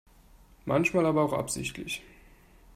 Manchmal 0.65 1.05
aber 1.05 1.23
auch 1.23 1.33
absichtlich. 1.33 2.01